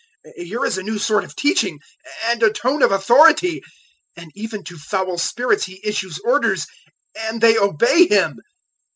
[0.35, 1.79] Here is a new sort of teaching
[2.25, 3.61] and a tone of authority!
[4.15, 6.65] And even to foul spirits he issues orders
[7.15, 8.39] and they obey him!"